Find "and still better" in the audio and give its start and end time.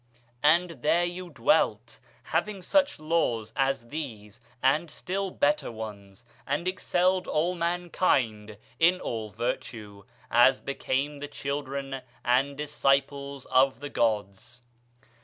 4.63-5.71